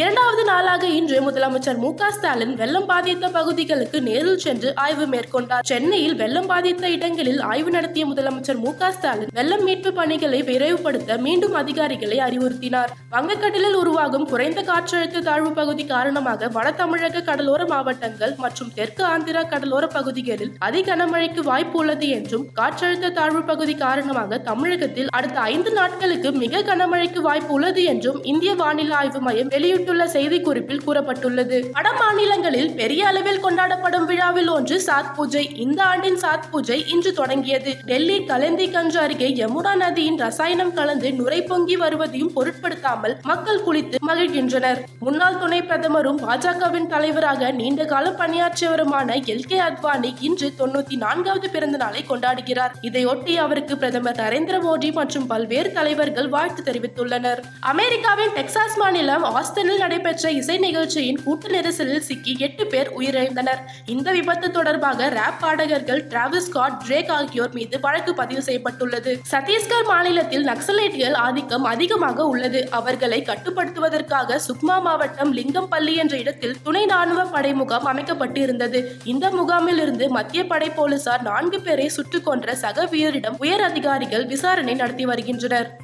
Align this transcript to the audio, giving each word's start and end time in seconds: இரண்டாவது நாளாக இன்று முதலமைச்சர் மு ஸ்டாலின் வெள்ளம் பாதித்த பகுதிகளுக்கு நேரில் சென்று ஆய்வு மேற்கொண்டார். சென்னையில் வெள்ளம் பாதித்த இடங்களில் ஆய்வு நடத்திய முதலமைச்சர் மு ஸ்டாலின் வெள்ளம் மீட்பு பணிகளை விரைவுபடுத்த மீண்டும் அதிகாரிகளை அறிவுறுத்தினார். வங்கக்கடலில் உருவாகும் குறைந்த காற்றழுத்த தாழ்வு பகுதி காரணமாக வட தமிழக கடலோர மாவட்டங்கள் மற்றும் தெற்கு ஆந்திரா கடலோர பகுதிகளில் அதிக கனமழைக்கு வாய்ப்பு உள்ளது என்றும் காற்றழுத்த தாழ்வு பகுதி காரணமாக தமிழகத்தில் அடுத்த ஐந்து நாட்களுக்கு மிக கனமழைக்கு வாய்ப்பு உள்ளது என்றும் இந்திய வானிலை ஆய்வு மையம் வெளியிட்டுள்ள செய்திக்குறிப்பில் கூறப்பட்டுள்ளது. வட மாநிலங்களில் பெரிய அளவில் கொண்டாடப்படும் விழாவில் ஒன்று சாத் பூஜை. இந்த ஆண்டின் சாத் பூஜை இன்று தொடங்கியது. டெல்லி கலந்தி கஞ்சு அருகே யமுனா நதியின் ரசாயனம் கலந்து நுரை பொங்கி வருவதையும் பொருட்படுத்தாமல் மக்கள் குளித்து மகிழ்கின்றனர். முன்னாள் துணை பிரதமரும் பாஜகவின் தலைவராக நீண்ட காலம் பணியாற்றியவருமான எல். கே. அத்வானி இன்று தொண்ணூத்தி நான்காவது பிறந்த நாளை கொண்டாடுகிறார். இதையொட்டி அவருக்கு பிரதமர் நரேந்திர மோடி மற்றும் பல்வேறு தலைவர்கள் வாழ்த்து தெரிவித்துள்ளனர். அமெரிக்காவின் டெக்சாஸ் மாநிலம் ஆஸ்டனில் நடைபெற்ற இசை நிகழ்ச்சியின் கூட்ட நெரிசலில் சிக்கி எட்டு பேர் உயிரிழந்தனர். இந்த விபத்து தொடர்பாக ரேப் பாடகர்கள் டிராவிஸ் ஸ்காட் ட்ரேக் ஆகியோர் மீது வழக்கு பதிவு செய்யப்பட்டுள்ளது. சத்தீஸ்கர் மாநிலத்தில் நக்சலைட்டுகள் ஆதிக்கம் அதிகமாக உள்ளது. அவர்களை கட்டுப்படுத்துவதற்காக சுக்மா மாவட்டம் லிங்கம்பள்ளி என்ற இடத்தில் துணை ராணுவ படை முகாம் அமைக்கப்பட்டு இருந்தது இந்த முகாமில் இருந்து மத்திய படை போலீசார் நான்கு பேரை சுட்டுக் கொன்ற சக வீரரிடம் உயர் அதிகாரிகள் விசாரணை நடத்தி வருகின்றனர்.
இரண்டாவது 0.00 0.44
நாளாக 0.44 0.84
இன்று 0.98 1.18
முதலமைச்சர் 1.20 1.76
மு 1.76 1.88
ஸ்டாலின் 2.12 2.54
வெள்ளம் 2.54 2.86
பாதித்த 2.86 3.26
பகுதிகளுக்கு 3.28 3.98
நேரில் 4.00 4.40
சென்று 4.44 4.68
ஆய்வு 4.84 5.06
மேற்கொண்டார். 5.06 5.66
சென்னையில் 5.70 6.16
வெள்ளம் 6.16 6.46
பாதித்த 6.46 6.90
இடங்களில் 6.90 7.40
ஆய்வு 7.50 7.70
நடத்திய 7.70 8.04
முதலமைச்சர் 8.06 8.58
மு 8.58 8.70
ஸ்டாலின் 8.96 9.30
வெள்ளம் 9.32 9.62
மீட்பு 9.64 9.90
பணிகளை 9.92 10.40
விரைவுபடுத்த 10.42 11.18
மீண்டும் 11.18 11.54
அதிகாரிகளை 11.54 12.18
அறிவுறுத்தினார். 12.18 12.90
வங்கக்கடலில் 13.10 13.78
உருவாகும் 13.82 14.26
குறைந்த 14.32 14.62
காற்றழுத்த 14.62 15.22
தாழ்வு 15.28 15.52
பகுதி 15.52 15.86
காரணமாக 15.86 16.48
வட 16.48 16.72
தமிழக 16.72 17.22
கடலோர 17.30 17.64
மாவட்டங்கள் 17.66 18.34
மற்றும் 18.36 18.72
தெற்கு 18.74 19.04
ஆந்திரா 19.04 19.44
கடலோர 19.48 19.86
பகுதிகளில் 19.86 20.52
அதிக 20.58 20.90
கனமழைக்கு 20.90 21.42
வாய்ப்பு 21.42 21.78
உள்ளது 21.78 22.08
என்றும் 22.08 22.44
காற்றழுத்த 22.58 23.12
தாழ்வு 23.12 23.44
பகுதி 23.44 23.76
காரணமாக 23.76 24.38
தமிழகத்தில் 24.50 25.12
அடுத்த 25.12 25.40
ஐந்து 25.52 25.70
நாட்களுக்கு 25.70 26.32
மிக 26.42 26.64
கனமழைக்கு 26.72 27.20
வாய்ப்பு 27.20 27.54
உள்ளது 27.54 27.84
என்றும் 27.84 28.20
இந்திய 28.24 28.54
வானிலை 28.54 28.96
ஆய்வு 28.96 29.20
மையம் 29.20 29.50
வெளியிட்டுள்ள 29.84 30.04
செய்திக்குறிப்பில் 30.06 30.82
கூறப்பட்டுள்ளது. 30.86 31.70
வட 31.72 31.92
மாநிலங்களில் 31.92 32.74
பெரிய 32.74 33.06
அளவில் 33.06 33.44
கொண்டாடப்படும் 33.44 34.04
விழாவில் 34.04 34.48
ஒன்று 34.48 34.82
சாத் 34.86 35.14
பூஜை. 35.16 35.56
இந்த 35.56 35.84
ஆண்டின் 35.84 36.16
சாத் 36.16 36.48
பூஜை 36.50 36.88
இன்று 36.88 37.12
தொடங்கியது. 37.12 37.74
டெல்லி 37.84 38.18
கலந்தி 38.18 38.70
கஞ்சு 38.70 38.98
அருகே 38.98 39.28
யமுனா 39.28 39.74
நதியின் 39.74 40.16
ரசாயனம் 40.16 40.72
கலந்து 40.74 41.12
நுரை 41.12 41.42
பொங்கி 41.42 41.76
வருவதையும் 41.76 42.32
பொருட்படுத்தாமல் 42.32 43.16
மக்கள் 43.22 43.60
குளித்து 43.66 43.96
மகிழ்கின்றனர். 44.06 44.80
முன்னாள் 45.00 45.38
துணை 45.38 45.62
பிரதமரும் 45.62 46.20
பாஜகவின் 46.28 46.86
தலைவராக 46.86 47.50
நீண்ட 47.50 47.84
காலம் 47.84 48.18
பணியாற்றியவருமான 48.18 49.16
எல். 49.22 49.46
கே. 49.46 49.60
அத்வானி 49.60 50.14
இன்று 50.20 50.52
தொண்ணூத்தி 50.58 50.96
நான்காவது 50.96 51.50
பிறந்த 51.50 51.76
நாளை 51.76 52.04
கொண்டாடுகிறார். 52.08 52.74
இதையொட்டி 52.82 53.34
அவருக்கு 53.34 53.76
பிரதமர் 53.76 54.16
நரேந்திர 54.16 54.60
மோடி 54.66 54.92
மற்றும் 54.92 55.26
பல்வேறு 55.26 55.72
தலைவர்கள் 55.72 56.28
வாழ்த்து 56.28 56.62
தெரிவித்துள்ளனர். 56.62 57.42
அமெரிக்காவின் 57.60 58.34
டெக்சாஸ் 58.36 58.76
மாநிலம் 58.76 59.24
ஆஸ்டனில் 59.24 59.73
நடைபெற்ற 59.78 60.30
இசை 60.30 60.58
நிகழ்ச்சியின் 60.58 61.22
கூட்ட 61.22 61.48
நெரிசலில் 61.48 61.98
சிக்கி 61.98 62.36
எட்டு 62.38 62.66
பேர் 62.66 62.98
உயிரிழந்தனர். 62.98 63.60
இந்த 63.86 64.12
விபத்து 64.12 64.50
தொடர்பாக 64.50 65.08
ரேப் 65.08 65.40
பாடகர்கள் 65.40 66.06
டிராவிஸ் 66.06 66.46
ஸ்காட் 66.48 66.82
ட்ரேக் 66.88 67.10
ஆகியோர் 67.10 67.52
மீது 67.52 67.80
வழக்கு 67.80 68.14
பதிவு 68.14 68.42
செய்யப்பட்டுள்ளது. 68.42 69.20
சத்தீஸ்கர் 69.30 69.86
மாநிலத்தில் 69.86 70.46
நக்சலைட்டுகள் 70.46 71.14
ஆதிக்கம் 71.14 71.64
அதிகமாக 71.64 72.26
உள்ளது. 72.26 72.70
அவர்களை 72.70 73.22
கட்டுப்படுத்துவதற்காக 73.22 74.40
சுக்மா 74.48 74.80
மாவட்டம் 74.80 75.36
லிங்கம்பள்ளி 75.36 75.96
என்ற 75.96 76.16
இடத்தில் 76.16 76.56
துணை 76.62 76.84
ராணுவ 76.84 77.24
படை 77.24 77.54
முகாம் 77.54 77.84
அமைக்கப்பட்டு 77.84 78.40
இருந்தது 78.40 78.96
இந்த 79.04 79.30
முகாமில் 79.30 79.78
இருந்து 79.78 80.08
மத்திய 80.08 80.46
படை 80.46 80.70
போலீசார் 80.70 81.22
நான்கு 81.22 81.60
பேரை 81.60 81.88
சுட்டுக் 81.88 82.24
கொன்ற 82.24 82.54
சக 82.54 82.84
வீரரிடம் 82.84 83.34
உயர் 83.38 83.60
அதிகாரிகள் 83.60 84.26
விசாரணை 84.26 84.74
நடத்தி 84.74 85.04
வருகின்றனர். 85.04 85.83